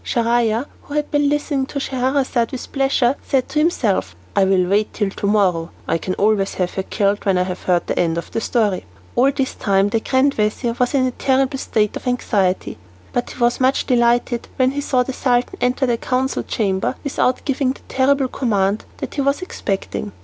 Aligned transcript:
Schahriar, 0.03 0.65
who 0.85 0.95
had 0.95 1.11
been 1.11 1.29
listening 1.29 1.67
to 1.67 1.79
Scheherazade 1.79 2.51
with 2.51 2.71
pleasure, 2.71 3.15
said 3.21 3.47
to 3.49 3.59
himself, 3.59 4.15
"I 4.35 4.45
will 4.45 4.65
wait 4.67 4.91
till 4.95 5.11
to 5.11 5.27
morrow; 5.27 5.69
I 5.87 5.99
can 5.99 6.15
always 6.15 6.55
have 6.55 6.73
her 6.73 6.81
killed 6.81 7.23
when 7.23 7.37
I 7.37 7.43
have 7.43 7.61
heard 7.61 7.85
the 7.85 7.99
end 7.99 8.17
of 8.17 8.33
her 8.33 8.39
story." 8.39 8.85
All 9.15 9.31
this 9.31 9.53
time 9.53 9.89
the 9.89 9.99
grand 9.99 10.33
vizir 10.33 10.73
was 10.79 10.95
in 10.95 11.05
a 11.05 11.11
terrible 11.11 11.59
state 11.59 11.95
of 11.97 12.07
anxiety. 12.07 12.79
But 13.13 13.29
he 13.29 13.37
was 13.39 13.59
much 13.61 13.85
delighted 13.85 14.47
when 14.55 14.71
he 14.71 14.81
saw 14.81 15.03
the 15.03 15.13
Sultan 15.13 15.55
enter 15.61 15.85
the 15.85 15.97
council 15.97 16.41
chamber 16.41 16.95
without 17.03 17.45
giving 17.45 17.73
the 17.73 17.81
terrible 17.87 18.27
command 18.27 18.85
that 18.97 19.13
he 19.13 19.21
was 19.21 19.43
expecting. 19.43 20.13